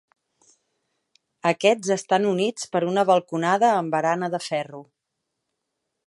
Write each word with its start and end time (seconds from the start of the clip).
Aquests 1.49 1.91
estan 1.95 2.25
units 2.31 2.65
per 2.75 2.81
una 2.93 3.03
balconada 3.09 3.69
amb 3.73 3.97
barana 3.97 4.31
de 4.37 4.41
ferro. 4.47 4.81